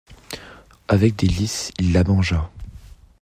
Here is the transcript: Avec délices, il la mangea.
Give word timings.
Avec 0.87 1.15
délices, 1.15 1.71
il 1.77 1.93
la 1.93 2.03
mangea. 2.03 2.49